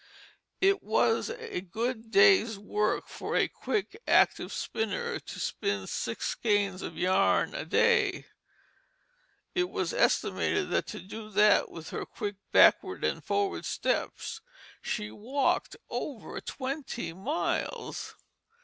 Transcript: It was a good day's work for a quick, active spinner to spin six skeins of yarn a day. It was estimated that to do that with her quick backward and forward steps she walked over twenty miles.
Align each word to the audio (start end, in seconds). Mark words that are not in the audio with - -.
It 0.61 0.81
was 0.81 1.29
a 1.29 1.61
good 1.61 2.09
day's 2.09 2.57
work 2.57 3.07
for 3.07 3.35
a 3.35 3.47
quick, 3.47 4.01
active 4.07 4.51
spinner 4.51 5.19
to 5.19 5.39
spin 5.39 5.85
six 5.85 6.25
skeins 6.25 6.81
of 6.81 6.97
yarn 6.97 7.53
a 7.53 7.65
day. 7.65 8.25
It 9.53 9.69
was 9.69 9.93
estimated 9.93 10.71
that 10.71 10.87
to 10.87 11.01
do 11.01 11.29
that 11.29 11.69
with 11.69 11.91
her 11.91 12.07
quick 12.07 12.37
backward 12.51 13.03
and 13.03 13.23
forward 13.23 13.63
steps 13.63 14.41
she 14.81 15.11
walked 15.11 15.75
over 15.87 16.41
twenty 16.41 17.13
miles. 17.13 18.15